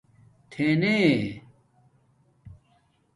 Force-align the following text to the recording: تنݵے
تنݵے 0.51 1.01